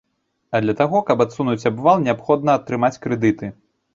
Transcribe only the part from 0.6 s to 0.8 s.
для